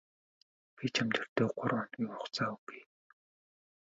Би 0.75 0.85
чамд 0.95 1.15
ердөө 1.21 1.49
гурав 1.57 1.79
хоногийн 1.81 2.09
хугацаа 2.13 2.49
өгье. 2.57 2.83